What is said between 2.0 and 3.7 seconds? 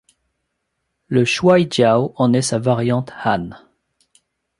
en est sa variante han.